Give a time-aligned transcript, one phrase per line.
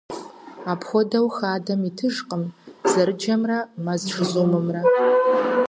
[0.71, 2.43] Апхуэдэу, хадэм итыжкъым
[2.91, 4.81] зэрыджэмрэ мэз жызумымрэ.